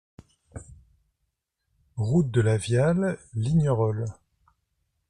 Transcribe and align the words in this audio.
Route 1.95 2.31
de 2.31 2.41
la 2.41 2.57
Viale, 2.57 3.19
Lignerolles 3.35 4.07